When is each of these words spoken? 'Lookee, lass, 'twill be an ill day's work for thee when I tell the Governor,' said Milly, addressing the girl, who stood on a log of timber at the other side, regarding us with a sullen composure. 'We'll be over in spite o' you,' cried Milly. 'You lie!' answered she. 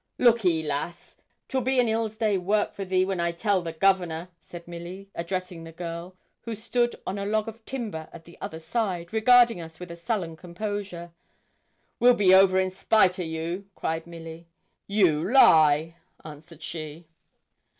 'Lookee, 0.17 0.63
lass, 0.63 1.17
'twill 1.47 1.61
be 1.61 1.79
an 1.79 1.87
ill 1.87 2.09
day's 2.09 2.39
work 2.39 2.73
for 2.73 2.83
thee 2.83 3.05
when 3.05 3.19
I 3.19 3.31
tell 3.31 3.61
the 3.61 3.71
Governor,' 3.71 4.29
said 4.39 4.67
Milly, 4.67 5.11
addressing 5.13 5.63
the 5.63 5.71
girl, 5.71 6.15
who 6.41 6.55
stood 6.55 6.95
on 7.05 7.19
a 7.19 7.25
log 7.27 7.47
of 7.47 7.63
timber 7.65 8.09
at 8.11 8.25
the 8.25 8.35
other 8.41 8.57
side, 8.57 9.13
regarding 9.13 9.61
us 9.61 9.79
with 9.79 9.91
a 9.91 9.95
sullen 9.95 10.35
composure. 10.35 11.11
'We'll 11.99 12.15
be 12.15 12.33
over 12.33 12.59
in 12.59 12.71
spite 12.71 13.19
o' 13.19 13.23
you,' 13.23 13.67
cried 13.75 14.07
Milly. 14.07 14.47
'You 14.87 15.31
lie!' 15.31 15.97
answered 16.25 16.63
she. 16.63 17.05